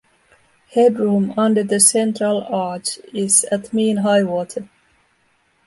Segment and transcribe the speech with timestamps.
[0.73, 4.67] Headroom under the central arch is at mean high water.